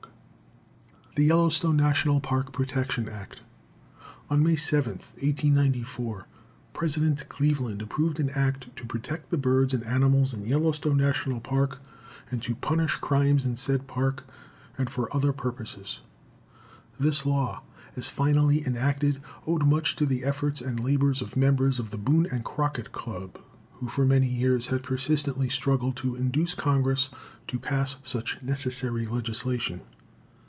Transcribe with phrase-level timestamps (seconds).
[1.23, 3.41] _The Yellowstone National Park Protection Act
[4.29, 6.25] On May 7, 1894,
[6.73, 11.79] President Cleveland approved an Act "to protect the birds and animals in Yellowstone National Park,
[12.31, 14.23] and to punish crimes in said Park,
[14.77, 15.99] and for other purposes."
[16.97, 17.61] This law,
[17.97, 22.25] as finally enacted, owed much to the efforts and labor of members of the Boone
[22.31, 23.37] and Crockett Club,
[23.73, 27.09] who for many years had persistently struggled to induce Congress
[27.49, 29.81] to pass such necessary legislation.